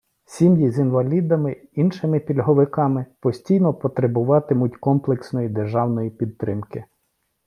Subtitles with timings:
[0.25, 6.85] Сім’ї з інвалідами, іншими пільговиками постійно потребуватимуть комплексної державної підтримки.